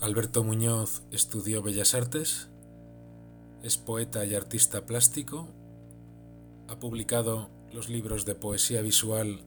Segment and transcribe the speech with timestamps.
[0.00, 2.50] Alberto Muñoz estudió Bellas Artes,
[3.62, 5.48] es poeta y artista plástico,
[6.68, 9.40] ha publicado los libros de poesía visual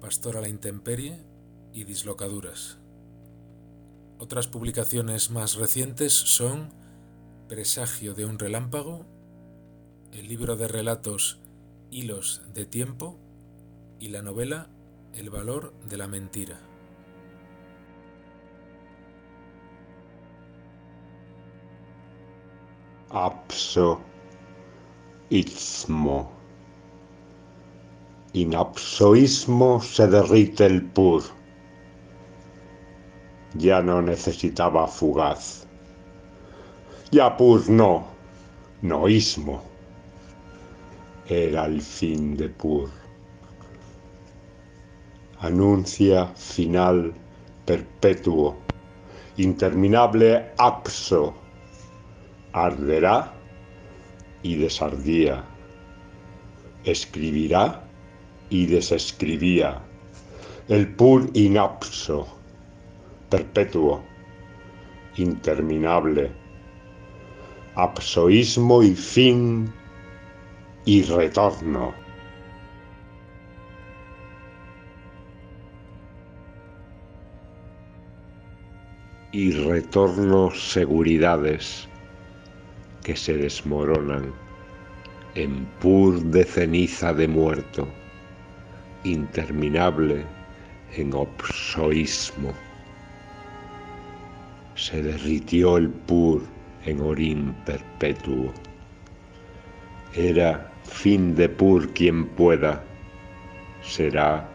[0.00, 1.18] Pastor a la Intemperie
[1.72, 2.78] y Dislocaduras.
[4.20, 6.72] Otras publicaciones más recientes son
[7.48, 9.04] Presagio de un relámpago,
[10.12, 11.40] el libro de relatos
[11.90, 13.18] Hilos de tiempo
[13.98, 14.70] y la novela
[15.12, 16.73] El valor de la mentira.
[23.14, 24.00] Apso
[25.30, 26.32] Istmo.
[28.32, 31.22] In apsoísmo se derrite el pur.
[33.54, 35.64] Ya no necesitaba fugaz.
[37.12, 38.04] Ya pur no,
[38.82, 39.62] noísmo.
[41.28, 42.90] Era el fin de pur.
[45.38, 47.14] Anuncia final
[47.64, 48.56] perpetuo,
[49.36, 51.43] interminable apso.
[52.54, 53.34] Arderá
[54.44, 55.44] y desardía.
[56.84, 57.82] Escribirá
[58.48, 59.82] y desescribía.
[60.68, 62.28] El pur inapso
[63.28, 64.04] perpetuo,
[65.16, 66.30] interminable,
[67.74, 69.74] absoísmo y fin
[70.84, 71.92] y retorno.
[79.32, 81.88] Y retorno seguridades
[83.04, 84.32] que se desmoronan
[85.36, 87.86] en pur de ceniza de muerto,
[89.04, 90.24] interminable
[90.96, 92.52] en obsoísmo
[94.74, 96.42] se derritió el pur
[96.84, 98.52] en orín perpetuo.
[100.14, 102.82] Era fin de pur quien pueda,
[103.82, 104.48] será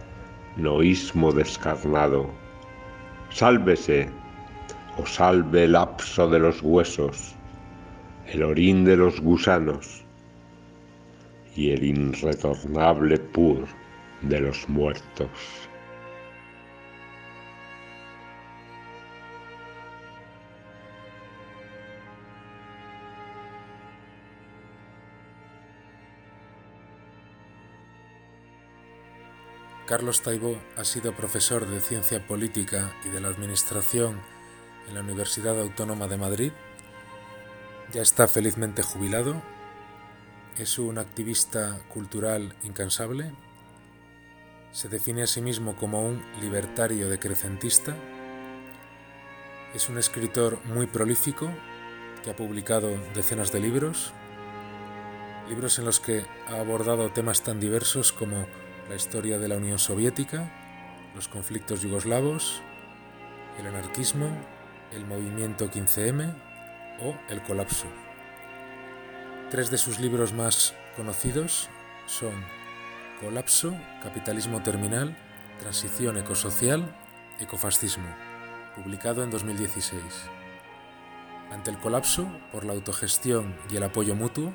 [0.58, 2.30] noísmo descarnado.
[3.30, 4.10] Sálvese,
[4.98, 7.36] o salve el lapso de los huesos,
[8.32, 10.04] el orín de los gusanos
[11.56, 13.66] y el irretornable pur
[14.22, 15.30] de los muertos.
[29.88, 34.22] Carlos Taibó ha sido profesor de Ciencia Política y de la Administración
[34.88, 36.52] en la Universidad Autónoma de Madrid.
[37.92, 39.42] Ya está felizmente jubilado.
[40.60, 43.32] Es un activista cultural incansable.
[44.72, 47.96] Se define a sí mismo como un libertario decrecentista.
[49.74, 51.50] Es un escritor muy prolífico
[52.24, 54.14] que ha publicado decenas de libros,
[55.50, 58.46] libros en los que ha abordado temas tan diversos como
[58.88, 60.52] la historia de la Unión Soviética,
[61.16, 62.62] los conflictos yugoslavos,
[63.60, 64.30] el anarquismo,
[64.92, 66.49] el movimiento 15M
[67.02, 67.88] o el colapso.
[69.50, 71.70] Tres de sus libros más conocidos
[72.06, 72.34] son
[73.20, 75.18] Colapso, Capitalismo Terminal,
[75.60, 76.96] Transición Ecosocial,
[77.40, 78.08] Ecofascismo,
[78.76, 80.02] publicado en 2016.
[81.52, 84.54] Ante el colapso por la autogestión y el apoyo mutuo,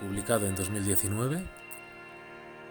[0.00, 1.44] publicado en 2019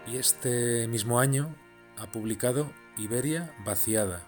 [0.06, 1.54] y este mismo año
[1.98, 4.22] ha publicado Iberia vaciada,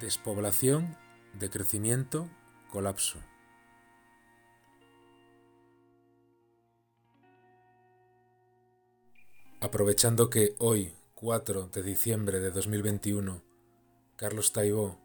[0.00, 0.96] despoblación,
[1.34, 2.28] decrecimiento,
[2.70, 3.18] colapso.
[9.62, 13.42] Aprovechando que hoy, 4 de diciembre de 2021,
[14.16, 14.98] Carlos Taibó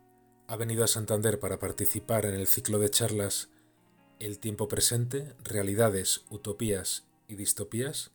[0.47, 3.49] ha venido a Santander para participar en el ciclo de charlas
[4.17, 8.11] El tiempo presente, realidades, utopías y distopías,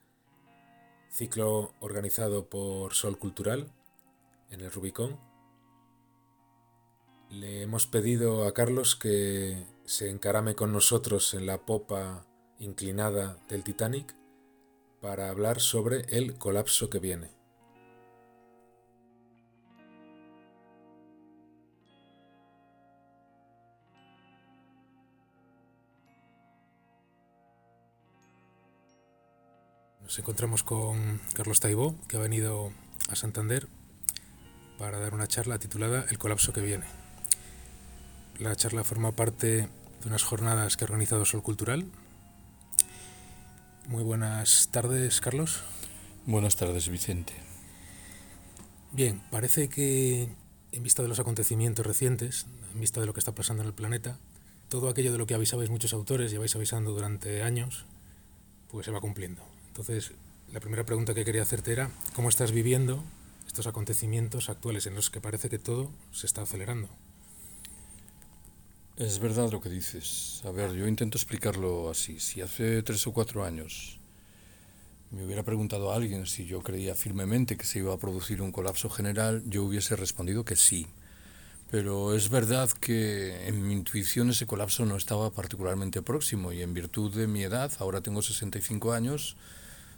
[1.11, 3.71] ciclo organizado por Sol Cultural
[4.49, 5.21] en el Rubicón.
[7.29, 12.27] Le hemos pedido a Carlos que se encarame con nosotros en la popa
[12.59, 14.19] inclinada del Titanic
[15.01, 17.31] para hablar sobre el colapso que viene.
[30.03, 32.73] Nos encontramos con Carlos Taibó, que ha venido
[33.09, 33.69] a Santander
[34.77, 36.87] para dar una charla titulada El colapso que viene.
[38.41, 39.69] La charla forma parte
[40.01, 41.85] de unas jornadas que ha organizado Sol Cultural.
[43.87, 45.63] Muy buenas tardes, Carlos.
[46.27, 47.33] Buenas tardes, Vicente.
[48.93, 50.29] Bien, parece que
[50.73, 53.75] en vista de los acontecimientos recientes, en vista de lo que está pasando en el
[53.75, 54.19] planeta,
[54.69, 57.87] todo aquello de lo que avisabais muchos autores, lleváis avisando durante años,
[58.71, 59.43] pues se va cumpliendo.
[59.69, 60.13] Entonces,
[60.53, 63.03] la primera pregunta que quería hacerte era, ¿cómo estás viviendo
[63.47, 66.89] estos acontecimientos actuales en los que parece que todo se está acelerando?
[69.01, 70.43] Es verdad lo que dices.
[70.45, 72.21] A ver, yo intento explicarlo así.
[72.21, 73.99] Si hace tres o cuatro años
[75.11, 78.53] me hubiera preguntado a alguien si yo creía firmemente que se iba a producir un
[78.53, 80.87] colapso general, yo hubiese respondido que sí.
[81.71, 86.75] Pero es verdad que en mi intuición ese colapso no estaba particularmente próximo y en
[86.75, 89.35] virtud de mi edad, ahora tengo 65 años,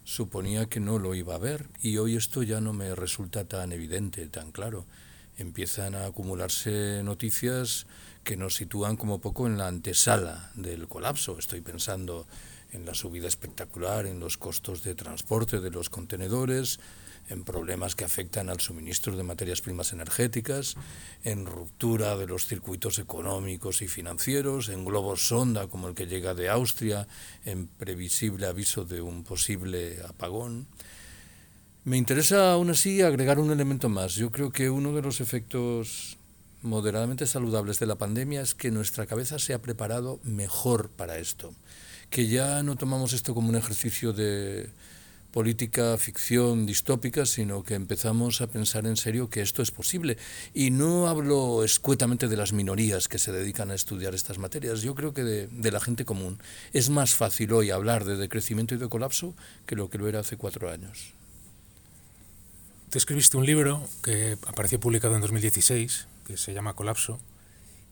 [0.04, 3.72] suponía que no lo iba a ver y hoy esto ya no me resulta tan
[3.72, 4.86] evidente, tan claro.
[5.38, 7.86] Empiezan a acumularse noticias
[8.24, 11.38] que nos sitúan como poco en la antesala del colapso.
[11.38, 12.26] Estoy pensando
[12.72, 16.80] en la subida espectacular en los costos de transporte de los contenedores,
[17.28, 20.76] en problemas que afectan al suministro de materias primas energéticas,
[21.24, 26.34] en ruptura de los circuitos económicos y financieros, en globos sonda como el que llega
[26.34, 27.06] de Austria,
[27.44, 30.66] en previsible aviso de un posible apagón.
[31.84, 34.14] Me interesa aún así agregar un elemento más.
[34.14, 36.16] Yo creo que uno de los efectos
[36.62, 41.52] moderadamente saludables de la pandemia es que nuestra cabeza se ha preparado mejor para esto
[42.12, 44.68] que ya no tomamos esto como un ejercicio de
[45.32, 50.18] política ficción distópica, sino que empezamos a pensar en serio que esto es posible.
[50.52, 54.94] Y no hablo escuetamente de las minorías que se dedican a estudiar estas materias, yo
[54.94, 56.38] creo que de, la gente común.
[56.74, 59.34] Es más fácil hoy hablar de decrecimiento y de colapso
[59.64, 61.14] que lo que lo era hace cuatro años.
[62.90, 67.20] Te escribiste un libro que apareció publicado en 2016, que se llama Colapso,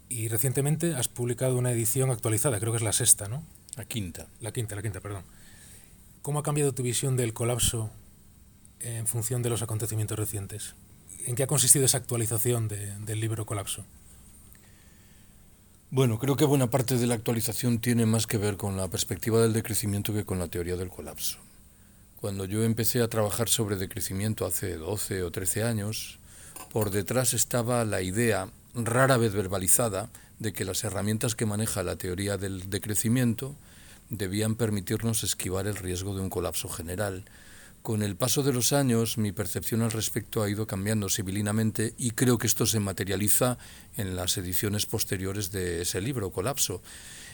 [0.08, 3.44] y recientemente has publicado una edición actualizada, creo que es la sexta, ¿no?
[3.76, 4.26] La quinta.
[4.40, 5.24] La quinta, la quinta, perdón.
[6.22, 7.90] ¿Cómo ha cambiado tu visión del colapso
[8.80, 10.74] en función de los acontecimientos recientes?
[11.26, 13.84] ¿En qué ha consistido esa actualización de, del libro Colapso?
[15.92, 19.42] Bueno, creo que buena parte de la actualización tiene más que ver con la perspectiva
[19.42, 21.38] del decrecimiento que con la teoría del colapso.
[22.20, 26.19] Cuando yo empecé a trabajar sobre decrecimiento hace 12 o 13 años,
[26.72, 31.96] por detrás estaba la idea, rara vez verbalizada, de que las herramientas que maneja la
[31.96, 33.54] teoría del decrecimiento
[34.08, 37.24] debían permitirnos esquivar el riesgo de un colapso general.
[37.82, 42.10] Con el paso de los años, mi percepción al respecto ha ido cambiando civilinamente y
[42.10, 43.56] creo que esto se materializa
[43.96, 46.82] en las ediciones posteriores de ese libro, Colapso.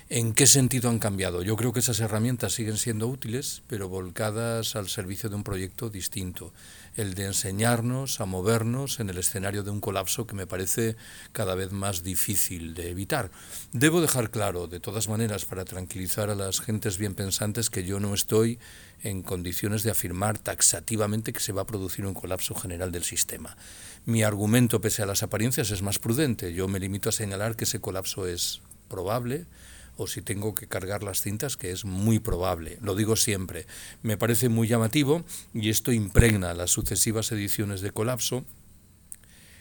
[0.08, 1.42] ¿En qué sentido han cambiado?
[1.42, 5.90] Yo creo que esas herramientas siguen siendo útiles, pero volcadas al servicio de un proyecto
[5.90, 6.52] distinto,
[6.94, 10.94] el de enseñarnos a movernos en el escenario de un colapso que me parece
[11.32, 13.32] cada vez más difícil de evitar.
[13.72, 17.98] Debo dejar claro, de todas maneras, para tranquilizar a las gentes bien pensantes, que yo
[17.98, 18.60] no estoy
[19.02, 23.56] en condiciones de afirmar taxativamente que se va a producir un colapso general del sistema.
[24.04, 26.54] Mi argumento, pese a las apariencias, es más prudente.
[26.54, 29.46] Yo me limito a señalar que ese colapso es probable,
[29.96, 33.66] o si tengo que cargar las cintas, que es muy probable, lo digo siempre.
[34.02, 38.44] Me parece muy llamativo y esto impregna las sucesivas ediciones de Colapso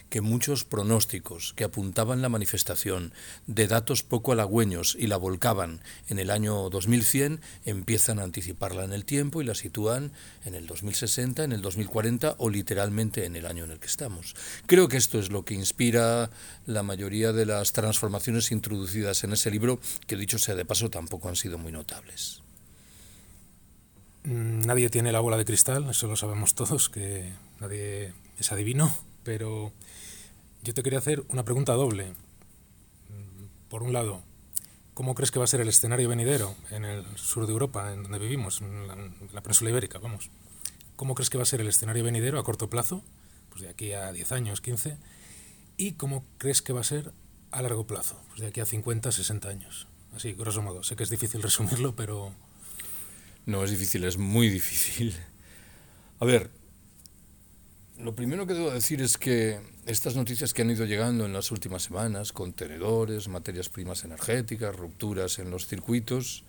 [0.10, 3.14] que muchos pronósticos que apuntaban la manifestación
[3.48, 8.94] de datos poco halagüeños y la volcaban en el año 2100 empiezan a anticiparla en
[8.94, 10.12] el tiempo y la sitúan
[10.46, 14.36] en el 2060, en el 2040 o literalmente en el año en el que estamos.
[14.68, 16.30] Creo que esto es lo que inspira
[16.66, 21.30] la mayoría de las transformaciones introducidas en ese libro, que dicho sea de paso tampoco
[21.30, 22.42] han sido muy notables.
[24.24, 28.96] Mm, nadie tiene la bola de cristal, eso lo sabemos todos, que nadie es adivino,
[29.24, 29.72] pero
[30.66, 32.14] yo te quería hacer una pregunta doble.
[33.70, 34.24] Por un lado,
[34.96, 38.02] ¿cómo crees que va a ser el escenario venidero en el sur de Europa, en
[38.04, 40.32] donde vivimos, en la, península ibérica, vamos?
[40.96, 43.04] ¿Cómo crees que va a ser el escenario venidero a corto plazo,
[43.50, 44.98] pues de aquí a 10 años, 15?
[45.78, 47.14] ¿Y cómo crees que va a ser
[47.52, 49.88] a largo plazo, pues de aquí a 50, 60 años?
[50.16, 50.82] Así, grosso modo.
[50.84, 52.34] Sé que es difícil resumirlo, pero...
[53.46, 55.16] No, es difícil, es muy difícil.
[56.20, 56.50] A ver,
[58.00, 61.52] lo primero que debo decir es que estas noticias que han ido llegando en las
[61.52, 66.44] últimas semanas, contenedores, materias primas energéticas, rupturas en los circuitos,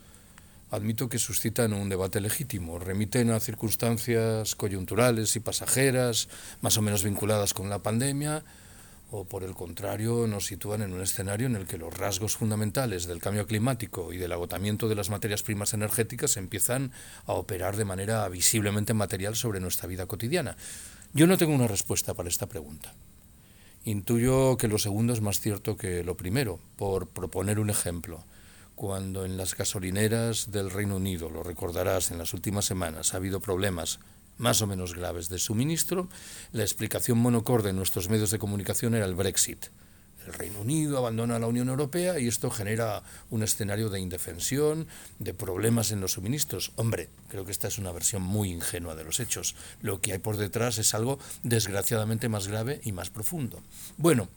[0.71, 6.29] admito que suscitan un debate legítimo, remiten a circunstancias coyunturales y pasajeras,
[6.61, 8.43] más o menos vinculadas con la pandemia,
[9.13, 13.07] o por el contrario nos sitúan en un escenario en el que los rasgos fundamentales
[13.07, 16.91] del cambio climático y del agotamiento de las materias primas energéticas empiezan
[17.27, 20.57] a operar de manera visiblemente material sobre nuestra vida cotidiana.
[21.13, 22.95] Yo no tengo una respuesta para esta pregunta.
[23.85, 28.25] Intuyo que lo segundo es más cierto que lo primero, por proponer un ejemplo.
[28.75, 33.41] Cuando en las gasolineras del Reino Unido, lo recordarás, en las últimas semanas ha habido
[33.41, 34.01] problemas
[34.39, 36.09] más o menos graves de suministro,
[36.53, 39.67] la explicación monocorde en nuestros medios de comunicación era el Brexit
[40.27, 44.87] el Reino Unido abandona la Unión Europea y esto genera un escenario de indefensión,
[45.19, 46.73] de problemas en los suministros.
[46.77, 49.55] Hombre, creo que esta es una versión muy ingenua de los hechos.
[49.81, 53.63] Lo que hay por detrás es algo desgraciadamente más grave y más profundo.
[53.97, 54.29] Bueno,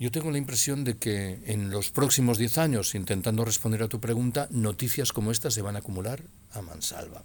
[0.00, 3.98] Yo tengo la impresión de que en los próximos 10 años, intentando responder a tu
[3.98, 6.22] pregunta, noticias como esta se van a acumular
[6.52, 7.24] a mansalva.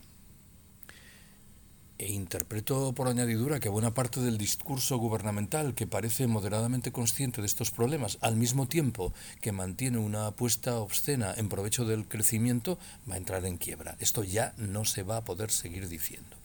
[2.03, 7.48] E interpreto por añadidura que buena parte del discurso gubernamental que parece moderadamente consciente de
[7.48, 12.77] estos problemas, al mismo tiempo que mantiene una apuesta obscena en provecho del crecimiento,
[13.10, 13.95] va a entrar en quiebra.
[14.01, 16.36] Esto ya no se va a poder seguir diciendo.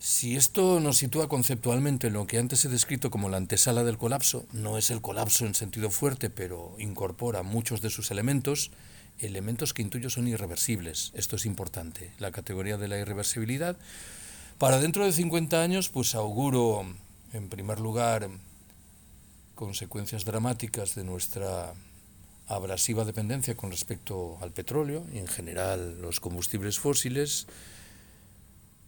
[0.00, 3.98] Si esto nos sitúa conceptualmente en lo que antes he descrito como la antesala del
[3.98, 8.72] colapso, no es el colapso en sentido fuerte, pero incorpora muchos de sus elementos,
[9.20, 11.12] elementos que intuyo son irreversibles.
[11.14, 13.76] Esto es importante, la categoría de la irreversibilidad.
[14.58, 16.84] Para dentro de 50 años, pues auguro,
[17.32, 18.28] en primer lugar,
[19.54, 21.74] consecuencias dramáticas de nuestra
[22.46, 27.46] abrasiva dependencia con respecto al petróleo y en general los combustibles fósiles,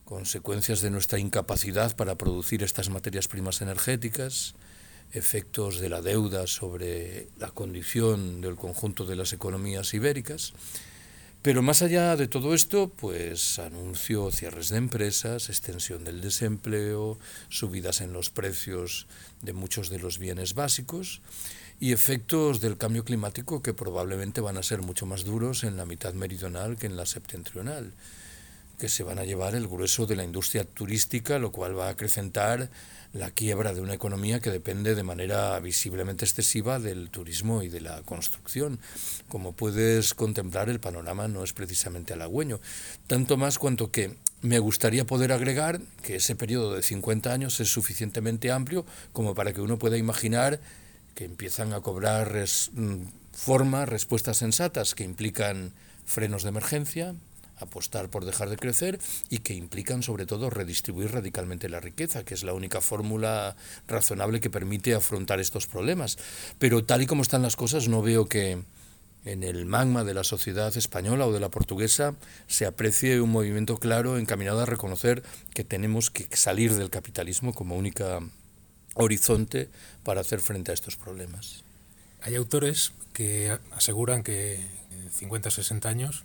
[0.04, 4.54] consecuencias de nuestra incapacidad para producir estas materias primas energéticas,
[5.12, 10.52] efectos de la deuda sobre la condición del conjunto de las economías ibéricas.
[11.42, 18.00] Pero más allá de todo esto, pues anuncio cierres de empresas, extensión del desempleo, subidas
[18.00, 19.08] en los precios
[19.40, 21.20] de muchos de los bienes básicos
[21.80, 25.84] y efectos del cambio climático que probablemente van a ser mucho más duros en la
[25.84, 27.92] mitad meridional que en la septentrional
[28.78, 31.90] que se van a llevar el grueso de la industria turística, lo cual va a
[31.90, 32.68] acrecentar
[33.12, 37.80] la quiebra de una economía que depende de manera visiblemente excesiva del turismo y de
[37.80, 38.78] la construcción.
[39.28, 42.60] Como puedes contemplar, el panorama no es precisamente halagüeño,
[43.06, 47.68] tanto más cuanto que me gustaría poder agregar que ese periodo de 50 años es
[47.68, 50.60] suficientemente amplio como para que uno pueda imaginar
[51.14, 53.02] que empiezan a cobrar mm,
[53.32, 55.72] forma respuestas sensatas que implican
[56.06, 57.14] frenos de emergencia,
[57.62, 59.00] apostar por dejar de crecer
[59.30, 63.56] y que implican sobre todo redistribuir radicalmente la riqueza, que es la única fórmula
[63.88, 66.18] razonable que permite afrontar estos problemas.
[66.58, 68.62] Pero tal y como están las cosas, no veo que
[69.24, 72.16] en el magma de la sociedad española o de la portuguesa
[72.48, 75.22] se aprecie un movimiento claro encaminado a reconocer
[75.54, 78.20] que tenemos que salir del capitalismo como única
[78.94, 79.70] horizonte
[80.04, 81.64] para hacer frente a estos problemas.
[82.20, 84.60] Hay autores que aseguran que
[85.12, 86.24] 50 o 60 años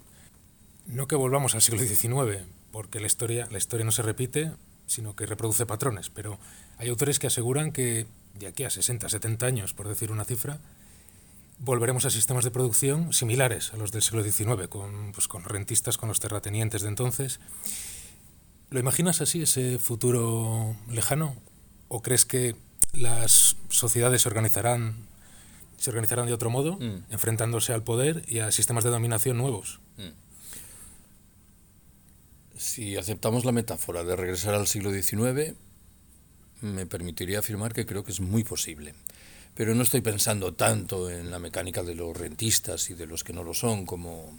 [0.87, 4.51] no que volvamos al siglo XIX, porque la historia, la historia no se repite,
[4.85, 6.39] sino que reproduce patrones, pero
[6.77, 10.59] hay autores que aseguran que de aquí a 60, 70 años, por decir una cifra,
[11.59, 15.97] volveremos a sistemas de producción similares a los del siglo XIX, con, pues, con rentistas,
[15.97, 17.39] con los terratenientes de entonces.
[18.69, 21.35] ¿Lo imaginas así, ese futuro lejano?
[21.87, 22.55] ¿O crees que
[22.93, 24.95] las sociedades se organizarán,
[25.77, 27.11] se organizarán de otro modo, mm.
[27.11, 29.79] enfrentándose al poder y a sistemas de dominación nuevos?
[29.97, 30.26] Mm.
[32.57, 35.53] Si aceptamos la metáfora de regresar al siglo XIX,
[36.61, 38.95] me permitiría afirmar que creo que es muy posible.
[39.53, 43.33] Pero no estoy pensando tanto en la mecánica de los rentistas y de los que
[43.33, 44.33] no lo son como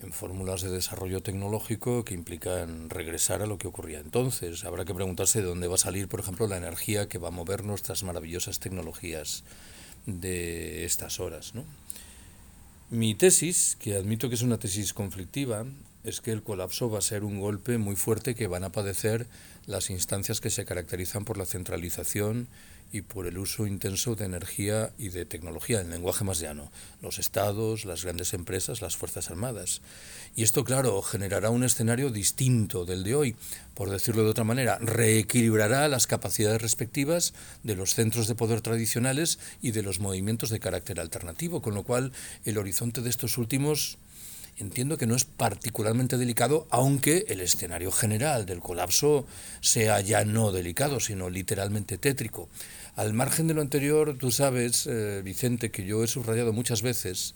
[0.00, 4.64] en fórmulas de desarrollo tecnológico que implican regresar a lo que ocurría entonces.
[4.64, 7.32] Habrá que preguntarse de dónde va a salir, por ejemplo, la energía que va a
[7.32, 9.42] mover nuestras maravillosas tecnologías
[10.06, 11.54] de estas horas.
[12.90, 15.66] Mi tesis, que admito que es una tesis conflictiva,
[16.06, 19.26] es que el colapso va a ser un golpe muy fuerte que van a padecer
[19.66, 22.46] las instancias que se caracterizan por la centralización
[22.92, 26.70] y por el uso intenso de energía y de tecnología, en lenguaje más llano,
[27.02, 29.80] los estados, las grandes empresas, las Fuerzas Armadas.
[30.36, 33.36] Y esto, claro, generará un escenario distinto del de hoy,
[33.74, 37.34] por decirlo de otra manera, reequilibrará las capacidades respectivas
[37.64, 41.82] de los centros de poder tradicionales y de los movimientos de carácter alternativo, con lo
[41.82, 42.12] cual
[42.44, 43.98] el horizonte de estos últimos
[44.58, 49.26] entiendo que no es particularmente delicado, aunque el escenario general del colapso
[49.60, 52.48] sea ya no delicado, sino literalmente tétrico.
[52.94, 57.34] Al margen de lo anterior, tú sabes, eh, Vicente, que yo he subrayado muchas veces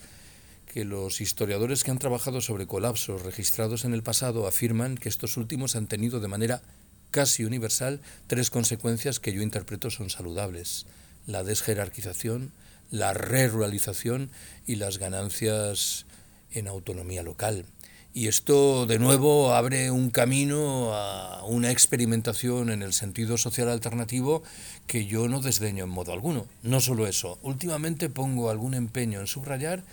[0.73, 5.37] que los historiadores que han trabajado sobre colapsos registrados en el pasado afirman que estos
[5.37, 6.63] últimos han tenido de manera
[7.11, 10.87] casi universal tres consecuencias que yo interpreto son saludables.
[11.27, 12.53] La desjerarquización,
[12.91, 14.31] la reruralización
[14.65, 16.07] y las ganancias
[16.53, 17.65] en autonomía local.
[18.13, 24.43] Y esto de nuevo abre un camino a una experimentación en el sentido social alternativo
[24.89, 26.47] que yo no desdeño en modo alguno.
[26.65, 29.85] No solo eso, últimamente pongo algún empeño en subrayar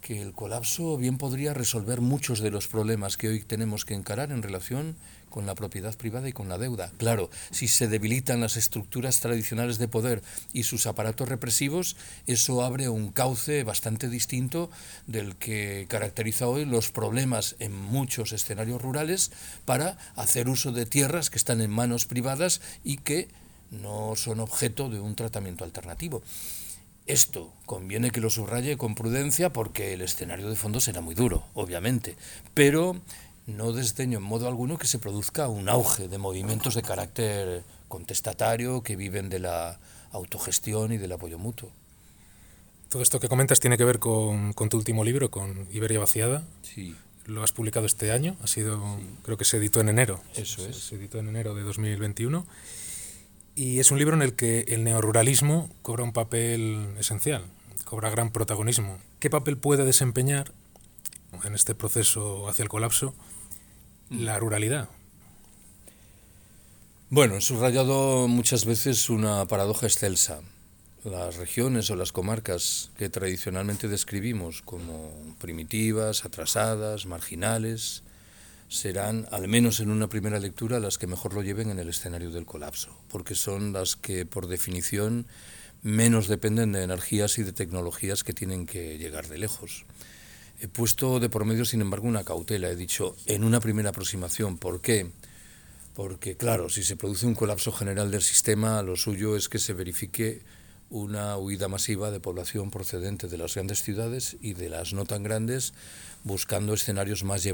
[0.00, 4.32] que el colapso bien podría resolver muchos de los problemas que hoy tenemos que encarar
[4.32, 4.96] en relación
[5.34, 6.92] con la propiedad privada y con la deuda.
[6.96, 10.22] Claro, si se debilitan las estructuras tradicionales de poder
[10.52, 11.96] y sus aparatos represivos,
[12.28, 14.70] eso abre un cauce bastante distinto
[15.08, 19.32] del que caracteriza hoy los problemas en muchos escenarios rurales
[19.64, 23.26] para hacer uso de tierras que están en manos privadas y que
[23.72, 26.22] no son objeto de un tratamiento alternativo.
[27.06, 31.44] Esto conviene que lo subraye con prudencia porque el escenario de fondo será muy duro,
[31.54, 32.14] obviamente,
[32.54, 33.00] pero
[33.46, 38.82] no desdeño en modo alguno que se produzca un auge de movimientos de carácter contestatario
[38.82, 39.78] que viven de la
[40.12, 41.70] autogestión y del apoyo mutuo.
[42.88, 46.44] Todo esto que comentas tiene que ver con, tu último libro, con Iberia Vaciada.
[46.62, 46.94] Sí.
[47.26, 50.20] Lo has publicado este año, ha sido, creo que se editó en enero.
[50.34, 50.76] Eso es.
[50.76, 52.46] Se editó en enero de 2021.
[53.56, 57.44] Y es un libro en el que el neoruralismo cobra un papel esencial,
[57.84, 58.98] cobra gran protagonismo.
[59.20, 60.52] ¿Qué papel puede desempeñar
[61.44, 63.14] en este proceso hacia el colapso
[64.18, 64.88] la ruralidad?
[67.10, 70.40] Bueno, he subrayado muchas veces una paradoja excelsa.
[71.04, 78.02] Las regiones o las comarcas que tradicionalmente describimos como primitivas, atrasadas, marginales,
[78.68, 82.30] serán, al menos en una primera lectura, las que mejor lo lleven en el escenario
[82.30, 85.26] del colapso, porque son las que, por definición,
[85.82, 89.84] menos dependen de energías y de tecnologías que tienen que llegar de lejos.
[90.60, 92.68] He puesto de por medio, sin embargo, una cautela.
[92.68, 94.56] He dicho en una primera aproximación.
[94.56, 95.10] ¿Por qué?
[95.94, 99.72] Porque, claro, si se produce un colapso general del sistema, lo suyo es que se
[99.72, 100.42] verifique
[100.90, 105.22] una huida masiva de población procedente de las grandes ciudades y de las no tan
[105.22, 105.72] grandes,
[106.22, 107.44] buscando escenarios más,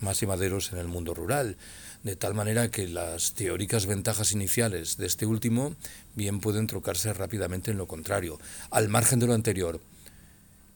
[0.00, 1.56] más llevaderos en el mundo rural,
[2.02, 5.74] de tal manera que las teóricas ventajas iniciales de este último
[6.14, 8.38] bien pueden trocarse rápidamente en lo contrario.
[8.70, 9.80] Al margen de lo anterior,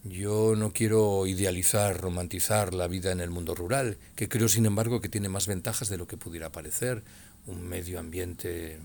[0.09, 5.01] yo no quiero idealizar, romantizar la vida en el mundo rural, que creo sin embargo
[5.01, 7.03] que tiene más ventajas de lo que pudiera parecer.
[7.47, 8.79] Un medio ambiente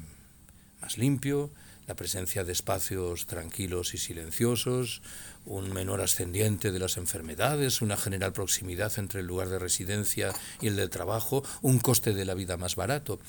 [0.81, 1.51] más limpio,
[1.87, 5.01] la presencia de espacios tranquilos y silenciosos,
[5.45, 10.67] un menor ascendiente de las enfermedades, una general proximidad entre el lugar de residencia y
[10.67, 13.19] el del trabajo, un coste de la vida más barato.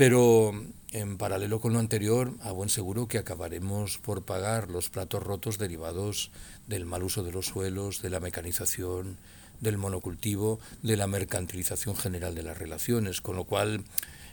[0.00, 0.52] Pero
[0.92, 5.58] en paralelo con lo anterior, a buen seguro que acabaremos por pagar los platos rotos
[5.58, 6.30] derivados
[6.66, 9.18] del mal uso de los suelos, de la mecanización,
[9.60, 13.84] del monocultivo, de la mercantilización general de las relaciones, con lo cual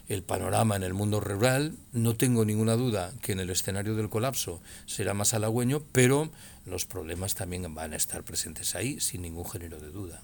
[0.08, 4.08] el panorama en el mundo rural, no tengo ninguna duda que en el escenario del
[4.08, 6.30] colapso será más halagüeño, pero
[6.66, 10.22] los problemas también van a estar presentes ahí, sin ningún género de duda.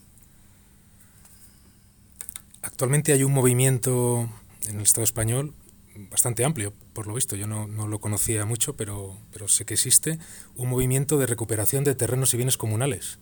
[2.61, 4.29] Actualmente hay un movimiento
[4.67, 5.53] en el Estado español
[5.95, 7.35] bastante amplio, por lo visto.
[7.35, 10.19] Yo no, lo conocía mucho, pero, pero sé que existe
[10.55, 13.19] un movimiento de recuperación de terrenos y bienes comunales.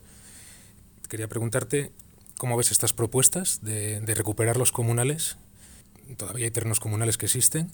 [1.09, 1.91] Quería preguntarte
[2.37, 5.37] cómo ves estas propuestas de, de recuperar los comunales.
[6.17, 7.71] Todavía hay terrenos comunales que existen,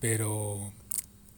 [0.00, 0.72] pero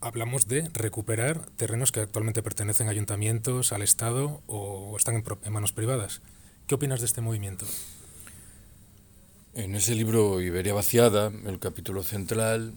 [0.00, 5.52] hablamos de recuperar terrenos que actualmente pertenecen a ayuntamientos, al Estado o están en, en
[5.52, 6.22] manos privadas.
[6.66, 7.66] ¿Qué opinas de este movimiento?
[9.54, 12.72] En ese libro Iberia vaciada, el capítulo central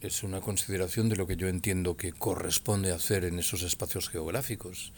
[0.00, 4.94] es una consideración de lo que yo entiendo que corresponde hacer en esos espacios geográficos.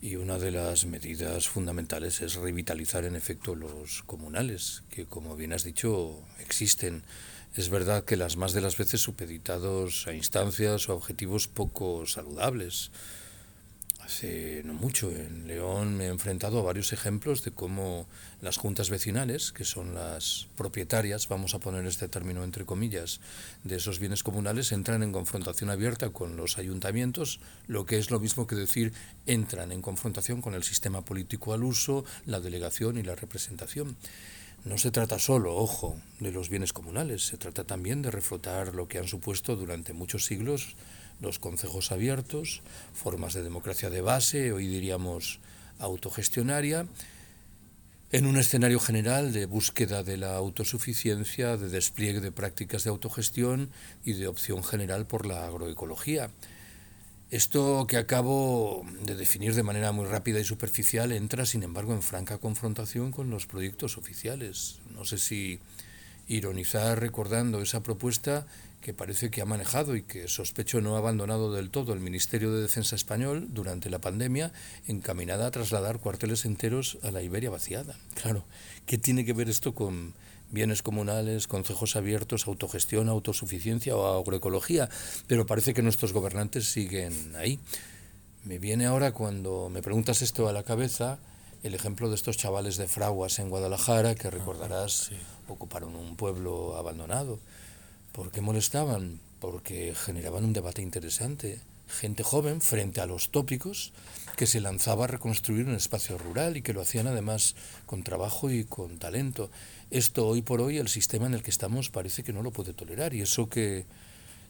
[0.00, 5.52] Y una de las medidas fundamentales es revitalizar en efecto los comunales, que como bien
[5.52, 7.02] has dicho existen.
[7.54, 12.90] Es verdad que las más de las veces supeditados a instancias o objetivos poco saludables.
[14.04, 18.06] Hace no mucho en León me he enfrentado a varios ejemplos de cómo
[18.42, 23.20] las juntas vecinales, que son las propietarias, vamos a poner este término entre comillas,
[23.62, 28.20] de esos bienes comunales, entran en confrontación abierta con los ayuntamientos, lo que es lo
[28.20, 28.92] mismo que decir
[29.24, 33.96] entran en confrontación con el sistema político al uso, la delegación y la representación.
[34.66, 38.86] No se trata solo, ojo, de los bienes comunales, se trata también de reflotar lo
[38.86, 40.76] que han supuesto durante muchos siglos
[41.20, 45.40] los concejos abiertos, formas de democracia de base, hoy diríamos
[45.78, 46.86] autogestionaria,
[48.12, 53.70] en un escenario general de búsqueda de la autosuficiencia, de despliegue de prácticas de autogestión
[54.04, 56.30] y de opción general por la agroecología.
[57.30, 62.02] Esto que acabo de definir de manera muy rápida y superficial entra, sin embargo, en
[62.02, 64.78] franca confrontación con los proyectos oficiales.
[64.90, 65.58] No sé si
[66.28, 68.46] ironizar recordando esa propuesta
[68.84, 72.52] que parece que ha manejado y que sospecho no ha abandonado del todo el Ministerio
[72.52, 74.52] de Defensa español durante la pandemia,
[74.86, 77.96] encaminada a trasladar cuarteles enteros a la Iberia vaciada.
[78.20, 78.44] Claro,
[78.84, 80.12] ¿qué tiene que ver esto con
[80.50, 84.90] bienes comunales, concejos abiertos, autogestión, autosuficiencia o agroecología?
[85.28, 87.58] Pero parece que nuestros gobernantes siguen ahí.
[88.44, 91.18] Me viene ahora cuando me preguntas esto a la cabeza
[91.62, 95.10] el ejemplo de estos chavales de fraguas en Guadalajara que recordarás
[95.48, 97.38] ocuparon un pueblo abandonado
[98.14, 99.18] ¿Por qué molestaban?
[99.40, 101.58] Porque generaban un debate interesante.
[101.88, 103.92] Gente joven frente a los tópicos
[104.36, 108.52] que se lanzaba a reconstruir un espacio rural y que lo hacían además con trabajo
[108.52, 109.50] y con talento.
[109.90, 112.72] Esto hoy por hoy el sistema en el que estamos parece que no lo puede
[112.72, 113.84] tolerar y eso que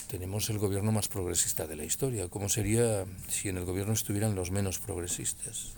[0.09, 2.29] tenemos el gobierno más progresista de la historia.
[2.29, 5.71] ¿Cómo sería si en el gobierno estuvieran los menos progresistas?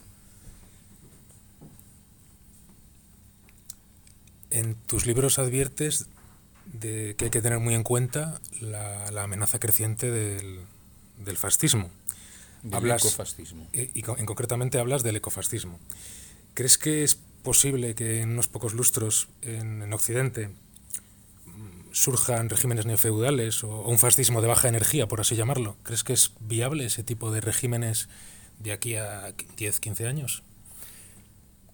[4.51, 6.07] En tus libros adviertes
[6.67, 10.61] de que hay que tener muy en cuenta la, la amenaza creciente del,
[11.25, 11.91] del fascismo.
[12.63, 13.69] Del hablas, ecofascismo.
[13.73, 15.79] eh, Y, co- en concretamente hablas del ecofascismo.
[16.55, 20.49] ¿Crees que es posible que en unos pocos lustros en, en Occidente
[21.47, 25.77] mm, surjan regímenes neofeudales o, o un fascismo de baja energía, por así llamarlo?
[25.85, 28.09] ¿Crees que es viable ese tipo de regímenes
[28.59, 30.43] de aquí a 10, 15 años?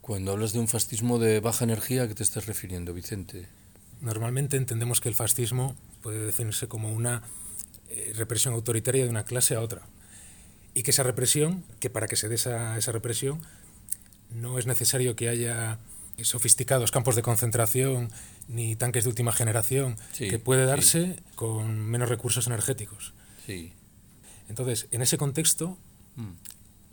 [0.02, 3.48] Cuando hablas de un fascismo de baja energía, ¿a qué te estás refiriendo, Vicente?
[4.02, 7.22] Normalmente entendemos que el fascismo puede definirse como una
[7.88, 9.82] eh, represión autoritaria de una clase a otra.
[10.74, 13.40] Y que esa represión, que para que se dé esa, esa represión,
[14.30, 15.78] no es necesario que haya
[16.22, 18.10] sofisticados campos de concentración
[18.48, 20.66] ni tanques de última generación, Sí, que puede sí.
[20.68, 23.12] darse con menos recursos energéticos.
[23.46, 23.72] Sí.
[24.48, 25.78] Entonces, en ese contexto
[26.16, 26.32] Mm.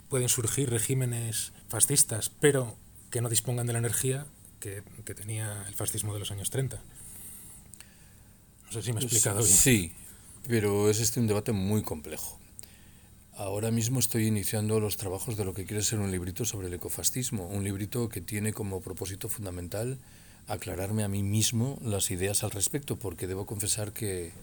[0.08, 2.78] pueden surgir regímenes fascistas, pero
[3.12, 4.26] que no dispongan de la energía
[4.60, 6.82] que, que tenía el fascismo de los años 30.
[8.65, 9.58] No sé si me he explicado bien.
[9.58, 9.91] Sí,
[10.48, 12.39] pero es este un debate muy complejo.
[13.36, 16.74] Ahora mismo estoy iniciando los trabajos de lo que quiere ser un librito sobre el
[16.74, 19.98] ecofascismo, un librito que tiene como propósito fundamental
[20.48, 24.34] aclararme a mí mismo las ideas al respecto, porque debo confesar que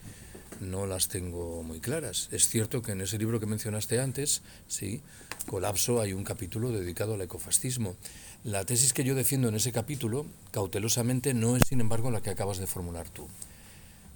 [0.61, 2.29] no las tengo muy claras.
[2.31, 5.03] Es cierto que en ese libro que mencionaste antes, sí,
[5.47, 7.95] Colapso, hay un capítulo dedicado al ecofascismo.
[8.43, 12.31] La tesis que yo defiendo en ese capítulo, cautelosamente, no es, sin embargo, la que
[12.31, 13.29] acabas de formular tú.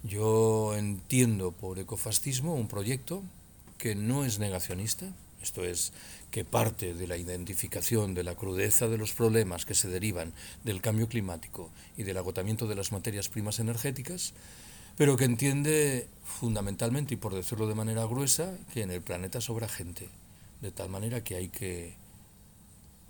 [0.03, 3.23] Yo entiendo por ecofascismo un proyecto
[3.77, 5.07] que no es negacionista,
[5.41, 5.93] esto es,
[6.31, 10.81] que parte de la identificación de la crudeza de los problemas que se derivan del
[10.81, 14.33] cambio climático y del agotamiento de las materias primas energéticas,
[14.97, 19.69] pero que entiende fundamentalmente, y por decirlo de manera gruesa, que en el planeta sobra
[19.69, 20.09] gente,
[20.61, 21.95] de tal manera que hay que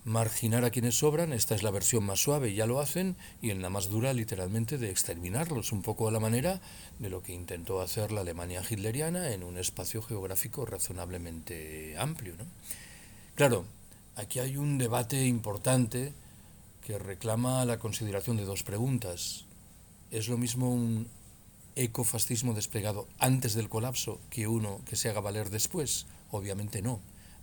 [0.03, 3.61] marginar a quienes sobran, esta es la versión más suave ya lo hacen, y en
[3.61, 6.59] la más dura literalmente de exterminarlos, un poco a la manera
[6.99, 12.35] de lo que intentó hacer la Alemania hitleriana en un espacio geográfico razonablemente amplio.
[12.37, 12.45] ¿no?
[13.35, 13.65] Claro,
[14.15, 16.13] aquí hay un debate importante
[16.85, 19.45] que reclama la consideración de dos preguntas.
[20.09, 21.07] ¿Es lo mismo un
[21.75, 26.07] ecofascismo desplegado antes del colapso que uno que se haga valer después?
[26.31, 26.99] Obviamente no.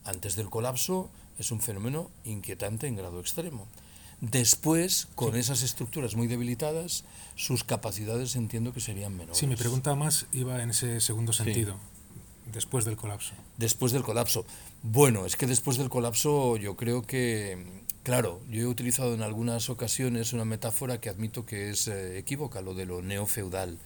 [0.09, 3.66] Antes del colapso es un fenómeno inquietante en grado extremo.
[4.23, 7.05] Después, con esas estructuras muy debilitadas,
[7.37, 9.37] sus capacidades entiendo que serían menores.
[9.37, 11.77] Sí, mi pregunta más iba en ese segundo sentido,
[12.51, 13.35] después del colapso.
[13.59, 14.47] Después del colapso.
[14.83, 19.68] Bueno, es que después del colapso yo creo que, claro, yo he utilizado en algunas
[19.68, 23.79] ocasiones una metáfora que admito que es eh, equívoca, lo de lo neofeudal.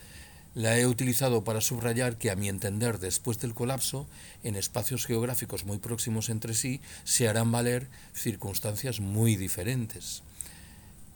[0.55, 4.07] La he utilizado para subrayar que, a mi entender, después del colapso,
[4.43, 10.23] en espacios geográficos muy próximos entre sí, se harán valer circunstancias muy diferentes.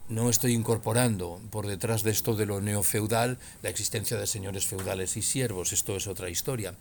[0.09, 5.17] No estoy incorporando por detrás de esto de lo neofeudal la existencia de señores feudales
[5.17, 6.73] y siervos, esto es otra historia.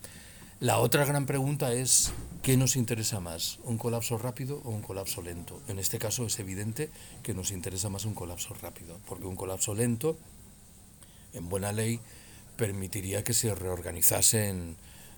[0.59, 3.59] La otra gran pregunta es, ¿qué nos interesa más?
[3.65, 5.61] ¿Un colapso rápido o un colapso lento?
[5.69, 6.89] En este caso es evidente
[7.23, 10.17] que nos interesa más un colapso rápido, porque un colapso lento,
[11.35, 12.01] en buena ley,
[12.57, 14.77] permitiría que se reorganizasen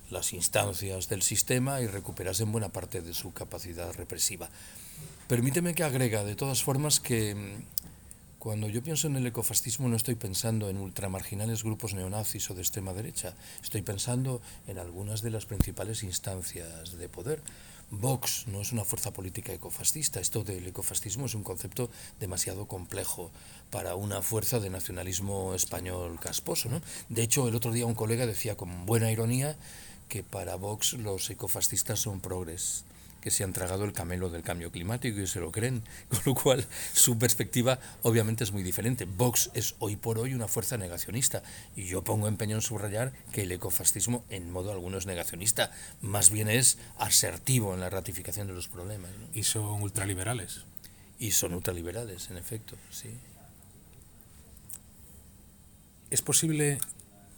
[0.09, 4.49] las instancias del sistema y recuperasen buena parte de su capacidad represiva.
[5.27, 7.61] Permíteme que agrega, de todas formas, que mm,
[8.39, 12.61] cuando yo pienso en el ecofascismo no estoy pensando en ultramarginales grupos neonazis o de
[12.61, 17.41] extrema derecha, estoy pensando en algunas de las principales instancias de poder.
[17.91, 23.31] Vox no es una fuerza política ecofascista, esto del ecofascismo es un concepto demasiado complejo
[23.71, 26.69] para una fuerza de nacionalismo español casposo.
[26.69, 26.81] ¿no?
[27.09, 29.57] De hecho, el otro día un colega decía con buena ironía
[30.07, 32.83] que para Vox los ecofascistas son progres
[33.21, 36.33] que se han tragado el camelo del cambio climático y se lo creen, con lo
[36.35, 39.05] cual su perspectiva obviamente es muy diferente.
[39.05, 41.43] Vox es hoy por hoy una fuerza negacionista
[41.75, 46.29] y yo pongo empeño en subrayar que el ecofascismo en modo alguno es negacionista, más
[46.29, 49.27] bien es asertivo en la ratificación de los problemas ¿no?
[49.33, 50.65] Y son ultraliberales.
[51.19, 53.09] y son ultraliberales, en efecto, sí.
[56.09, 56.79] ¿Es posible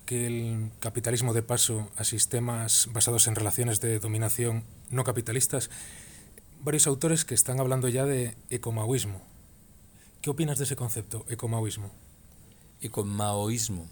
[0.05, 5.69] que el capitalismo de paso a sistemas basados en relaciones de dominación no capitalistas?
[6.63, 9.21] Varios autores que están hablando ya de ecomaoísmo.
[10.21, 11.91] ¿Qué opinas de ese concepto, ecomaoísmo?
[12.79, 13.87] Y con maoísmo.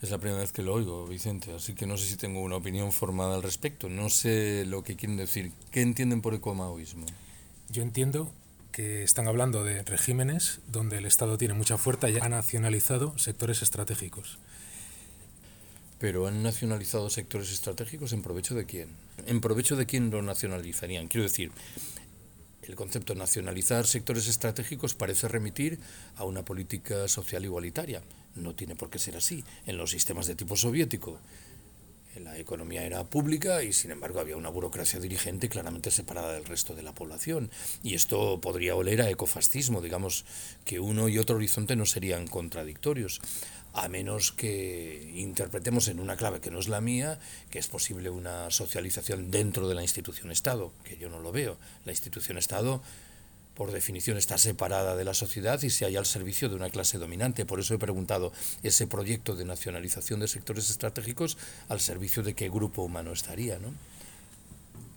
[0.00, 2.56] Es la primera vez que lo oigo, Vicente, así que no sé si tengo una
[2.56, 3.88] opinión formada al respecto.
[3.88, 5.52] No sé lo que quieren decir.
[5.70, 7.06] ¿Qué entienden por ecomaoísmo?
[7.68, 8.32] Yo entiendo
[8.72, 13.62] que están hablando de regímenes donde el Estado tiene mucha fuerza y ha nacionalizado sectores
[13.62, 14.38] estratégicos.
[16.02, 18.88] Pero han nacionalizado sectores estratégicos en provecho de quién.
[19.24, 21.06] ¿En provecho de quién lo nacionalizarían?
[21.06, 21.52] Quiero decir,
[22.62, 25.78] el concepto nacionalizar sectores estratégicos parece remitir
[26.16, 28.02] a una política social igualitaria.
[28.34, 29.44] No tiene por qué ser así.
[29.64, 31.20] En los sistemas de tipo soviético,
[32.18, 36.74] la economía era pública y sin embargo había una burocracia dirigente claramente separada del resto
[36.74, 37.48] de la población.
[37.84, 40.24] Y esto podría oler a ecofascismo, digamos
[40.64, 43.20] que uno y otro horizonte no serían contradictorios
[43.74, 47.18] a menos que interpretemos en una clave que no es la mía,
[47.50, 51.58] que es posible una socialización dentro de la institución Estado, que yo no lo veo.
[51.84, 52.82] La institución Estado,
[53.54, 56.98] por definición, está separada de la sociedad y se halla al servicio de una clase
[56.98, 57.46] dominante.
[57.46, 58.32] Por eso he preguntado,
[58.62, 63.58] ¿ese proyecto de nacionalización de sectores estratégicos al servicio de qué grupo humano estaría?
[63.58, 63.72] No,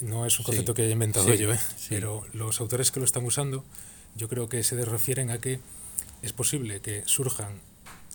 [0.02, 1.60] no es un concepto que haya inventado yo, ¿eh?
[1.88, 3.64] pero los autores que lo están usando,
[4.16, 5.62] yo creo que se refieren a que
[6.22, 7.62] es posible que surjan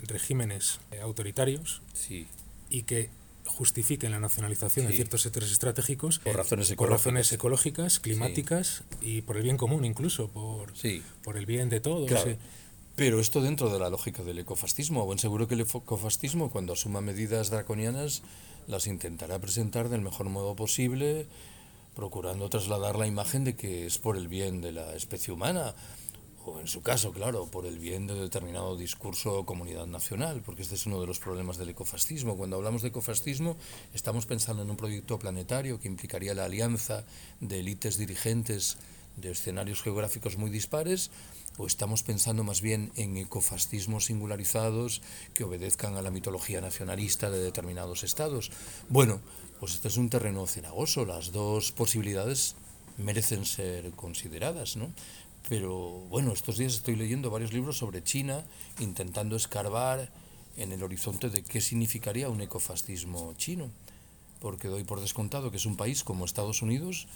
[0.06, 2.26] regímenes eh, autoritarios sí.
[2.68, 3.10] y que
[3.44, 9.22] justifiquen la nacionalización de ciertos sectores estratégicos por razones ecológicas, por razones ecológicas climáticas y
[9.22, 10.72] por el bien común incluso, por,
[11.22, 12.10] por el bien de todos.
[12.96, 15.06] Pero esto dentro de la lógica del ecofascismo.
[15.06, 18.22] Buen seguro que el ecofascismo, cuando asuma medidas draconianas,
[18.66, 21.26] las intentará presentar del mejor modo posible,
[21.94, 25.74] procurando trasladar la imagen de que es por el bien de la especie humana
[26.44, 30.62] o en su caso, claro, por el bien de determinado discurso o comunidad nacional, porque
[30.62, 32.36] este es uno de los problemas del ecofascismo.
[32.36, 33.56] Cuando hablamos de ecofascismo,
[33.92, 37.04] estamos pensando en un proyecto planetario que implicaría la alianza
[37.40, 38.78] de élites dirigentes
[39.16, 41.10] de escenarios geográficos muy dispares,
[41.58, 45.02] o estamos pensando más bien en ecofascismos singularizados
[45.34, 48.50] que obedezcan a la mitología nacionalista de determinados estados.
[48.88, 49.20] Bueno,
[49.58, 52.54] pues este es un terreno cenagoso, las dos posibilidades
[52.96, 54.92] merecen ser consideradas, ¿no?
[55.50, 58.44] Pero bueno, estos días estoy leyendo varios libros sobre China,
[58.78, 60.08] intentando escarbar
[60.56, 63.68] en el horizonte de qué significaría un ecofascismo chino,
[64.38, 67.08] porque doy por descontado que es un país como Estados Unidos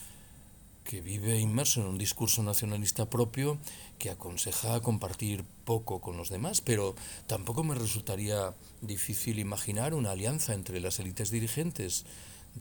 [0.82, 3.56] que vive inmerso en un discurso nacionalista propio
[4.00, 6.96] que aconseja compartir poco con los demás, pero
[7.28, 12.04] tampoco me resultaría difícil imaginar una alianza entre las élites dirigentes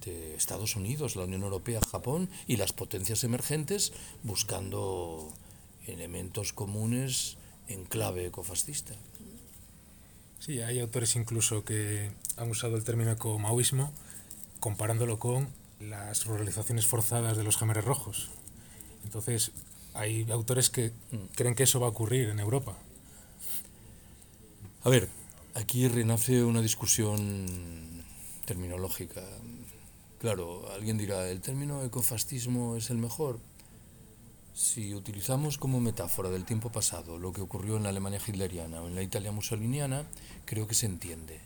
[0.05, 5.33] de Estados Unidos, la Unión Europea, Japón y las potencias emergentes buscando
[5.87, 8.93] elementos comunes en clave ecofascista.
[10.39, 13.93] Sí, hay autores incluso que han usado el término ecomaoísmo
[14.59, 15.47] comparándolo con
[15.79, 18.29] las ruralizaciones forzadas de los gemeres rojos.
[19.03, 19.51] Entonces,
[19.93, 21.17] hay autores que mm.
[21.35, 22.77] creen que eso va a ocurrir en Europa.
[24.83, 25.09] A ver,
[25.53, 28.03] aquí renace una discusión
[28.45, 29.23] terminológica.
[30.19, 33.39] Claro, alguien dirá, ¿el término ecofascismo es el mejor?
[34.53, 38.87] Si utilizamos como metáfora del tiempo pasado lo que ocurrió en la Alemania hitleriana o
[38.87, 40.05] en la Italia mussoliniana,
[40.45, 41.41] creo que se entiende.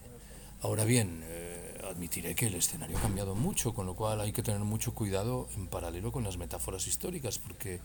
[0.62, 4.44] Ahora bien, eh, admitiré que el escenario ha cambiado mucho, con lo cual hay que
[4.44, 7.80] tener mucho cuidado en paralelo con las metáforas históricas, porque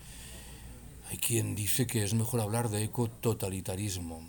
[1.09, 4.27] hay quien dice que es mejor hablar de ecototalitarismo.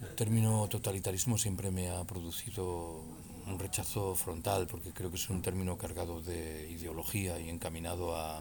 [0.00, 3.02] El término totalitarismo siempre me ha producido
[3.48, 8.40] un rechazo frontal, porque creo que es un término cargado de ideología y encaminado a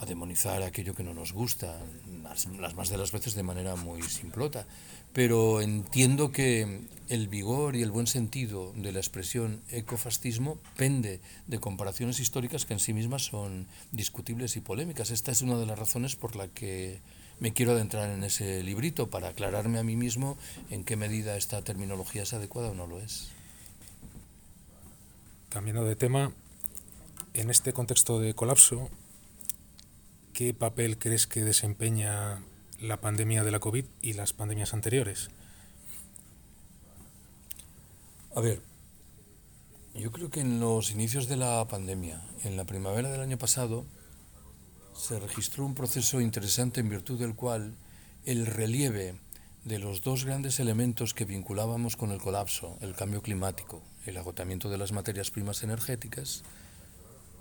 [0.00, 1.78] a demonizar aquello que no nos gusta,
[2.22, 4.66] las, más de las veces de manera muy simplota.
[5.12, 11.58] Pero entiendo que el vigor y el buen sentido de la expresión ecofascismo pende de
[11.58, 15.10] comparaciones históricas que en sí mismas son discutibles y polémicas.
[15.10, 17.00] Esta es una de las razones por la que
[17.40, 20.36] me quiero adentrar en ese librito, para aclararme a mí mismo
[20.70, 23.28] en qué medida esta terminología es adecuada o no lo es.
[25.48, 26.32] Cambiando de tema,
[27.34, 28.90] en este contexto de colapso,
[30.38, 32.44] ¿qué papel crees que desempeña
[32.78, 35.30] la pandemia de la COVID y las pandemias anteriores?
[38.36, 38.62] A ver,
[39.96, 43.84] yo creo que en los inicios de la pandemia, en la primavera del año pasado,
[44.94, 47.74] se registró un proceso interesante en virtud del cual
[48.24, 49.16] el relieve
[49.64, 54.70] de los dos grandes elementos que vinculábamos con el colapso, el cambio climático, el agotamiento
[54.70, 56.44] de las materias primas energéticas,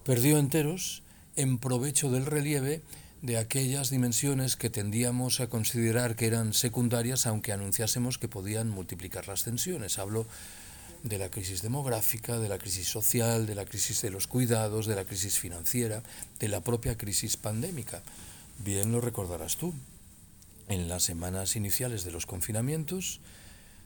[0.03, 1.03] perdió enteros
[1.37, 2.81] en provecho del relieve
[3.21, 9.27] de aquellas dimensiones que tendíamos a considerar que eran secundarias, aunque anunciásemos que podían multiplicar
[9.27, 9.97] las tensiones.
[9.97, 10.27] Hablo
[11.03, 14.95] de la crisis demográfica, de la crisis social, de la crisis de los cuidados, de
[14.95, 16.03] la crisis financiera,
[16.39, 18.03] de la propia crisis pandémica.
[18.59, 19.73] Bien lo recordarás tú.
[20.67, 23.21] En las semanas iniciales de los confinamientos,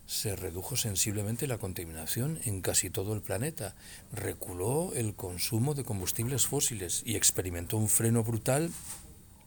[0.06, 3.76] se redujo sensiblemente la contaminación en casi todo el planeta,
[4.12, 8.72] reculó el consumo de combustibles fósiles y experimentó un freno brutal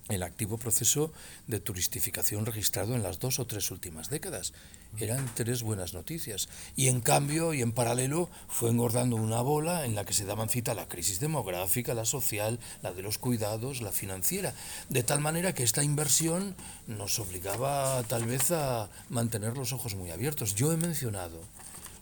[0.08, 1.12] el activo proceso
[1.46, 4.52] de turistificación registrado en las dos o tres últimas décadas.
[4.98, 6.48] Eran tres buenas noticias.
[6.76, 10.48] Y en cambio y en paralelo fue engordando una bola en la que se daban
[10.48, 14.54] cita la crisis demográfica, la social, la de los cuidados, la financiera.
[14.88, 16.54] De tal manera que esta inversión
[16.86, 20.54] nos obligaba tal vez a mantener los ojos muy abiertos.
[20.54, 21.40] Yo he mencionado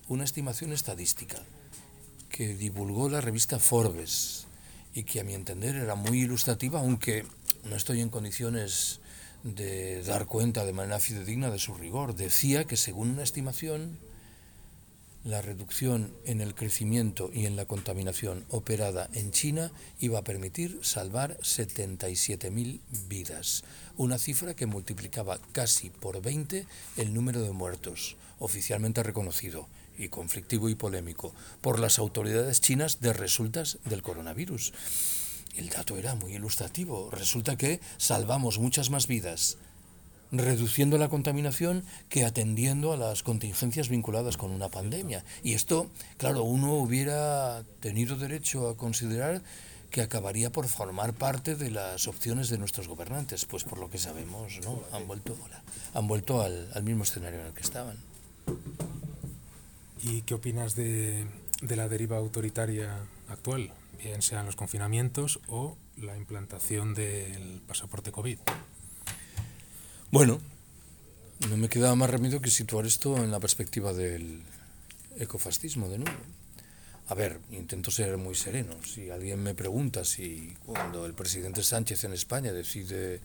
[0.09, 1.41] una estimación estadística
[2.29, 4.47] que divulgó la revista Forbes
[4.95, 7.25] y que a mi entender era muy ilustrativa, aunque
[7.65, 9.01] no estoy en condiciones
[9.45, 12.15] de dar cuenta de manera fidedigna de su rigor.
[12.15, 13.99] Decía que según una estimación,
[15.25, 19.71] la reducción en el crecimiento y en la contaminación operada en China
[20.01, 23.63] iba a permitir salvar 77.000 vidas,
[23.97, 30.69] una cifra que multiplicaba casi por 20 el número de muertos oficialmente reconocido y conflictivo
[30.69, 34.73] y polémico por las autoridades chinas de resultas del coronavirus.
[35.57, 37.11] El dato era muy ilustrativo.
[37.11, 39.59] Resulta que salvamos muchas más vidas
[40.33, 45.25] reduciendo la contaminación que atendiendo a las contingencias vinculadas con una pandemia.
[45.43, 49.43] Y esto, claro, uno hubiera tenido derecho a considerar
[49.91, 53.99] que acabaría por formar parte de las opciones de nuestros gobernantes, pues por lo que
[53.99, 54.83] sabemos, ¿no?
[54.93, 55.37] Han vuelto,
[55.93, 57.99] han vuelto al, mismo escenario en el que estaban.
[60.03, 61.27] ¿Y qué opinas de
[61.61, 62.97] la deriva autoritaria
[63.29, 63.71] actual?
[63.99, 68.39] Bien sean los confinamientos o la implantación del pasaporte COVID.
[70.11, 70.41] Bueno,
[71.49, 74.43] no me queda más remedio que situar esto en la perspectiva del
[75.19, 76.19] ecofascismo de nuevo.
[77.09, 78.75] A ver, intento ser muy sereno.
[78.85, 83.21] Si alguien me pregunta si cuando el presidente Sánchez en España decide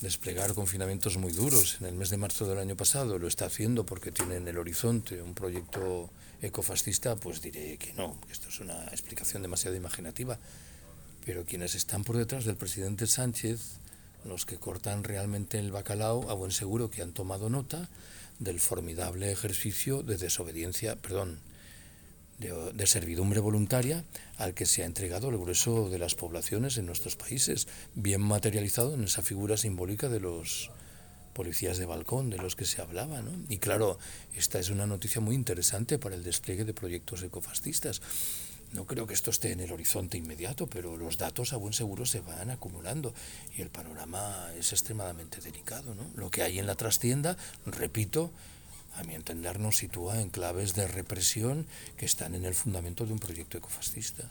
[0.00, 3.86] desplegar confinamientos muy duros en el mes de marzo del año pasado, lo está haciendo
[3.86, 6.10] porque tiene en el horizonte un proyecto
[6.42, 10.38] ecofascista, pues diré que no, que esto es una explicación demasiado imaginativa.
[11.24, 13.78] Pero quienes están por detrás del presidente Sánchez,
[14.24, 17.88] los que cortan realmente el bacalao, a buen seguro que han tomado nota
[18.38, 21.40] del formidable ejercicio de desobediencia, perdón,
[22.38, 24.04] de, de, servidumbre voluntaria
[24.36, 28.94] al que se ha entregado el grueso de las poblaciones en nuestros países, bien materializado
[28.94, 30.70] en esa figura simbólica de los
[31.36, 33.20] policías de balcón de los que se hablaba.
[33.20, 33.30] ¿no?
[33.50, 33.98] Y claro,
[34.34, 38.00] esta es una noticia muy interesante para el despliegue de proyectos ecofascistas.
[38.72, 42.06] No creo que esto esté en el horizonte inmediato, pero los datos a buen seguro
[42.06, 43.12] se van acumulando
[43.54, 45.94] y el panorama es extremadamente delicado.
[45.94, 46.06] ¿no?
[46.16, 48.32] Lo que hay en la trastienda, repito,
[48.94, 51.66] a mi entender nos sitúa en claves de represión
[51.98, 54.30] que están en el fundamento de un proyecto ecofascista.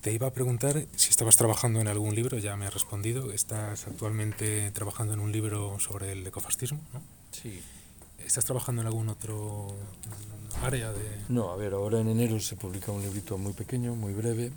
[0.00, 3.32] Te iba a preguntar si estabas trabajando en algún libro, ya me has respondido.
[3.32, 7.02] Estás actualmente trabajando en un libro sobre el ecofascismo, ¿no?
[7.32, 7.60] Sí.
[8.24, 9.74] ¿Estás trabajando en algún otro
[10.62, 11.24] área de...?
[11.28, 14.52] No, a ver, ahora en enero se publica un librito muy pequeño, muy breve,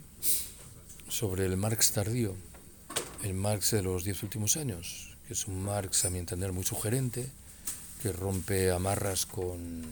[1.08, 2.36] sobre el Marx tardío,
[3.23, 6.63] el Marx de los diez últimos años, que es un Marx, a mi entender, muy
[6.63, 7.27] sugerente,
[8.04, 9.84] que rompe amarras con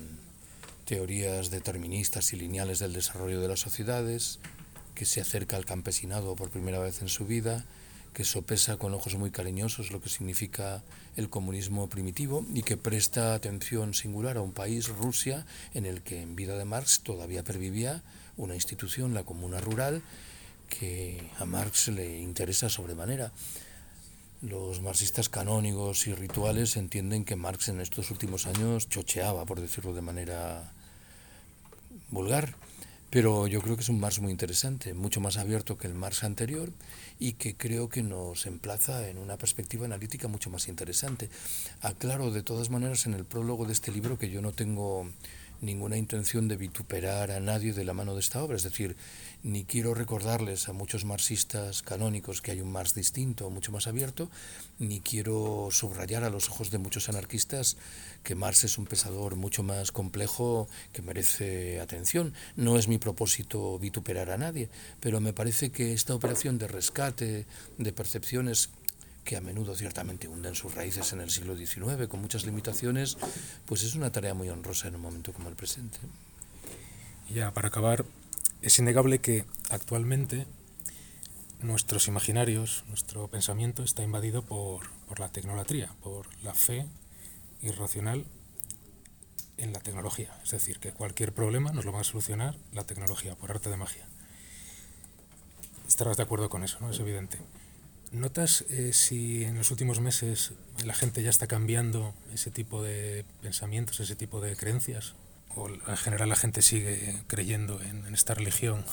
[0.86, 4.40] teorías deterministas y lineales del desarrollo de las sociedades,
[5.00, 7.64] que se acerca al campesinado por primera vez en su vida,
[8.14, 10.84] que sopesa con ojos muy cariñosos lo que significa
[11.16, 16.22] el comunismo primitivo y que presta atención singular a un país, Rusia, en el que
[16.22, 18.04] en vida de Marx todavía pervivía
[18.36, 20.02] una institución, la comuna rural,
[20.68, 23.32] que a Marx le interesa sobremanera.
[24.42, 29.94] Los marxistas canónigos y rituales entienden que Marx en estos últimos años chocheaba, por decirlo
[29.94, 30.74] de manera
[32.10, 32.54] vulgar,
[33.10, 36.24] pero yo creo que es un Marx muy interesante, mucho más abierto que el Marx
[36.24, 36.72] anterior
[37.20, 41.30] y que creo que nos emplaza en una perspectiva analítica mucho más interesante.
[41.82, 45.10] Aclaro de todas maneras en el prólogo de este libro que yo no tengo
[45.62, 48.96] ninguna intención de vituperar a nadie de la mano de esta obra, es decir,
[49.44, 54.30] ni quiero recordarles a muchos marxistas canónicos que hay un Marx distinto, mucho más abierto,
[54.80, 57.78] ni quiero subrayar a los ojos de muchos anarquistas
[58.24, 62.34] que Marx es un pensador mucho más complejo que merece atención.
[62.56, 64.70] No es mi propósito vituperar a nadie,
[65.00, 67.46] pero me parece que esta operación de rescate
[67.78, 68.70] de percepciones
[69.24, 73.18] que a menudo ciertamente hunden sus raíces en el siglo XIX con muchas limitaciones,
[73.66, 76.00] pues es una tarea muy honrosa en un momento como el presente.
[77.30, 78.06] Ya, para acabar,
[78.62, 80.48] es innegable que actualmente
[81.62, 86.88] nuestros imaginarios, nuestro pensamiento está invadido por, por la tecnolatría, por la fe
[87.62, 88.26] irracional
[89.58, 90.34] en la tecnología.
[90.44, 93.78] Es decir, que cualquier problema nos lo va a solucionar la tecnología, por arte de
[93.78, 94.06] magia.
[95.88, 96.92] Estarás de acuerdo con eso, ¿no?
[96.92, 97.38] Es evidente.
[98.12, 100.54] ¿Notas eh, si en los últimos meses
[100.84, 105.14] la gente ya está cambiando ese tipo de pensamientos, ese tipo de creencias?
[105.56, 108.84] ¿O en general la gente sigue creyendo en, esta religión?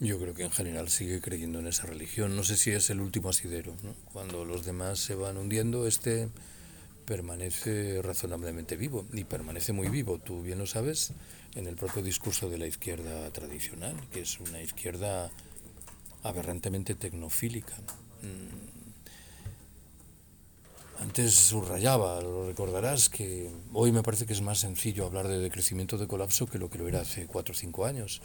[0.00, 2.34] Yo creo que en general sigue creyendo en esa religión.
[2.34, 3.74] No sé si es el último asidero.
[3.82, 3.94] ¿no?
[4.12, 6.28] Cuando los demás se van hundiendo, este
[7.04, 11.12] permanece razonablemente vivo y permanece muy vivo, tú bien lo sabes,
[11.54, 15.30] en el propio discurso de la izquierda tradicional, que es una izquierda
[16.22, 17.76] aberrantemente tecnofílica.
[18.22, 18.72] Mm.
[21.02, 25.98] Antes subrayaba, lo recordarás, que hoy me parece que es más sencillo hablar de decrecimiento
[25.98, 28.22] de colapso que lo que lo era hace cuatro o cinco años.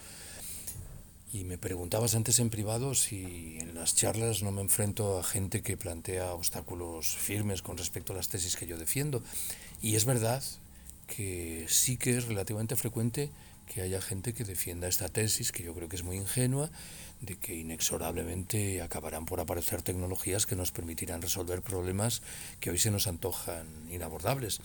[1.34, 5.62] Y me preguntabas antes en privado si en las charlas no me enfrento a gente
[5.62, 9.24] que plantea obstáculos firmes con respecto a las tesis que yo defiendo.
[9.82, 10.44] Y es verdad
[11.08, 13.32] que sí que es relativamente frecuente
[13.66, 16.70] que haya gente que defienda esta tesis, que yo creo que es muy ingenua,
[17.22, 22.22] de que inexorablemente acabarán por aparecer tecnologías que nos permitirán resolver problemas
[22.60, 24.60] que hoy se nos antojan inabordables.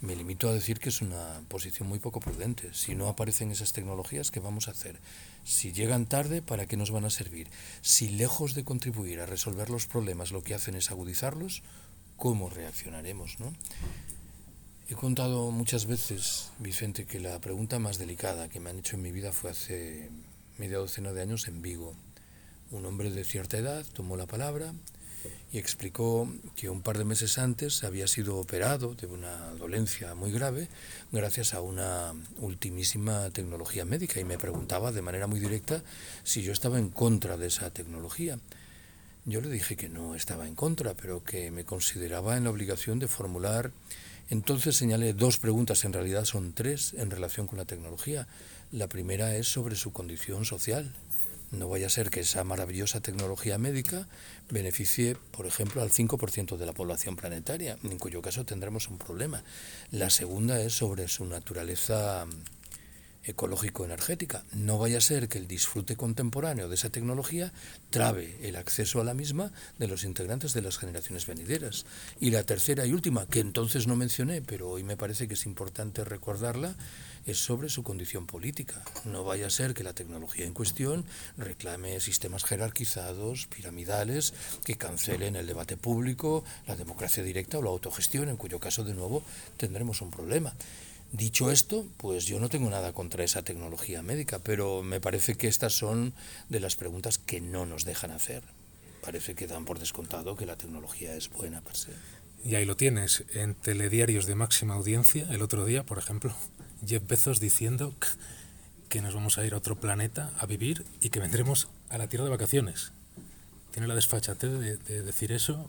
[0.00, 2.74] Me limito a decir que es una posición muy poco prudente.
[2.74, 5.00] Si no aparecen esas tecnologías, ¿qué vamos a hacer?
[5.44, 7.48] Si llegan tarde, ¿para qué nos van a servir?
[7.80, 11.62] Si lejos de contribuir a resolver los problemas lo que hacen es agudizarlos,
[12.16, 13.40] ¿cómo reaccionaremos?
[13.40, 13.54] ¿no?
[14.90, 19.02] He contado muchas veces, Vicente, que la pregunta más delicada que me han hecho en
[19.02, 20.10] mi vida fue hace
[20.58, 21.94] media docena de años en Vigo.
[22.70, 24.72] Un hombre de cierta edad tomó la palabra
[25.52, 30.32] y explicó que un par de meses antes había sido operado de una dolencia muy
[30.32, 30.68] grave
[31.12, 35.82] gracias a una ultimísima tecnología médica y me preguntaba de manera muy directa
[36.24, 38.38] si yo estaba en contra de esa tecnología.
[39.26, 42.98] Yo le dije que no estaba en contra, pero que me consideraba en la obligación
[42.98, 43.70] de formular.
[44.28, 48.26] Entonces señalé dos preguntas, en realidad son tres, en relación con la tecnología.
[48.72, 50.92] La primera es sobre su condición social,
[51.54, 54.08] no vaya a ser que esa maravillosa tecnología médica
[54.50, 59.44] beneficie, por ejemplo, al 5% de la población planetaria, en cuyo caso tendremos un problema.
[59.92, 62.26] La segunda es sobre su naturaleza
[63.24, 64.44] ecológico-energética.
[64.52, 67.52] No vaya a ser que el disfrute contemporáneo de esa tecnología
[67.90, 71.86] trabe el acceso a la misma de los integrantes de las generaciones venideras.
[72.20, 75.46] Y la tercera y última, que entonces no mencioné, pero hoy me parece que es
[75.46, 76.76] importante recordarla,
[77.26, 78.82] es sobre su condición política.
[79.04, 81.04] No vaya a ser que la tecnología en cuestión
[81.36, 88.28] reclame sistemas jerarquizados, piramidales, que cancelen el debate público, la democracia directa o la autogestión,
[88.28, 89.22] en cuyo caso, de nuevo,
[89.56, 90.54] tendremos un problema.
[91.12, 95.46] Dicho esto, pues yo no tengo nada contra esa tecnología médica, pero me parece que
[95.46, 96.12] estas son
[96.48, 98.42] de las preguntas que no nos dejan hacer.
[99.00, 101.92] Parece que dan por descontado que la tecnología es buena per se.
[102.44, 106.34] Y ahí lo tienes, en telediarios de máxima audiencia, el otro día, por ejemplo,
[106.84, 107.94] Jeff Bezos diciendo
[108.88, 112.08] que nos vamos a ir a otro planeta a vivir y que vendremos a la
[112.08, 112.92] Tierra de vacaciones.
[113.72, 115.68] Tiene la desfachatez de, de decir eso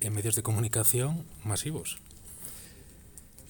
[0.00, 1.98] en medios de comunicación masivos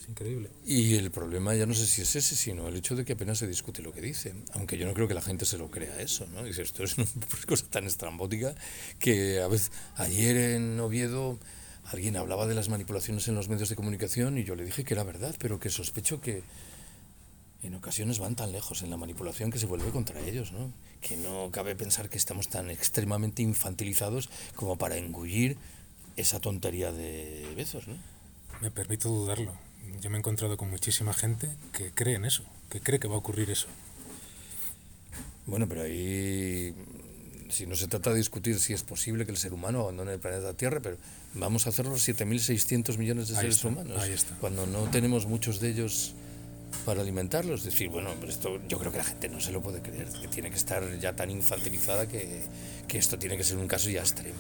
[0.09, 0.51] increíble.
[0.66, 3.39] Y el problema ya no sé si es ese, sino el hecho de que apenas
[3.39, 4.34] se discute lo que dice.
[4.55, 6.43] Aunque yo no creo que la gente se lo crea eso, ¿no?
[6.45, 7.07] Dice, esto es una
[7.47, 8.55] cosa tan estrambótica
[8.99, 11.39] que a veces, ayer en Oviedo
[11.84, 14.95] alguien hablaba de las manipulaciones en los medios de comunicación y yo le dije que
[14.95, 16.43] era verdad, pero que sospecho que
[17.62, 20.72] en ocasiones van tan lejos en la manipulación que se vuelve contra ellos, ¿no?
[21.00, 25.56] Que no cabe pensar que estamos tan extremadamente infantilizados como para engullir
[26.16, 27.96] esa tontería de besos, ¿no?
[28.61, 29.52] Me permito dudarlo
[30.00, 33.14] yo me he encontrado con muchísima gente que cree en eso, que cree que va
[33.14, 33.66] a ocurrir eso.
[35.46, 36.74] Bueno, pero ahí,
[37.48, 40.20] si no se trata de discutir si es posible que el ser humano abandone el
[40.20, 40.98] planeta Tierra, pero
[41.34, 44.34] vamos a hacerlo 7.600 millones de seres humanos, ahí está.
[44.36, 46.14] cuando no tenemos muchos de ellos
[46.85, 47.64] para alimentarlos.
[47.64, 50.51] Decir, bueno, esto yo creo que la gente no se lo puede creer, que tiene
[50.51, 52.43] que estar ya tan infantilizada que,
[52.87, 54.39] que esto tiene que ser un caso ya extremo.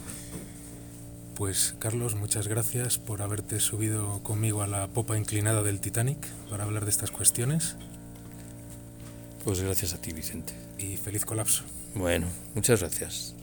[1.34, 6.18] Pues Carlos, muchas gracias por haberte subido conmigo a la popa inclinada del Titanic
[6.50, 7.76] para hablar de estas cuestiones.
[9.44, 10.52] Pues gracias a ti, Vicente.
[10.78, 11.62] Y feliz colapso.
[11.94, 13.37] Bueno, muchas gracias.